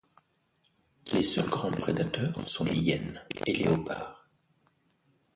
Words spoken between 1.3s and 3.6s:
grands prédateurs sont les hyènes et